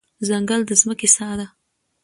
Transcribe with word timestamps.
ځنګل 0.27 0.61
د 0.67 0.71
ځمکې 0.81 1.07
ساه 1.15 1.35
ده. 1.39 1.47